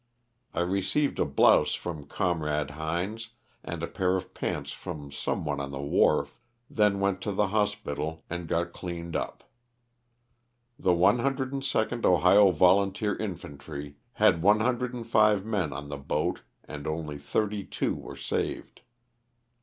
[0.51, 5.59] I received a blouse from Comrade Hines and a pair of pants from some one
[5.59, 6.35] on the wharf,
[6.71, 9.37] then went to the hospital and got cleaned LOSS OF
[10.79, 11.17] THE SULTANA.
[11.21, 11.51] 93 up.
[11.59, 15.97] The 102d Ohio Volunteer Infantry had one hun dred and five (105) men on the
[16.03, 18.81] boat and only thirty two were saved.